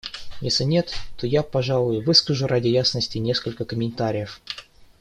[0.39, 4.41] Если нет, то я, пожалуй, выскажу ради ясности несколько комментариев.